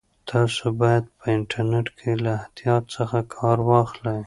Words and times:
تاسو 0.31 0.63
باید 0.81 1.03
په 1.17 1.25
انټرنیټ 1.35 1.87
کې 1.97 2.11
له 2.23 2.31
احتیاط 2.39 2.83
څخه 2.95 3.17
کار 3.35 3.57
واخلئ. 3.69 4.19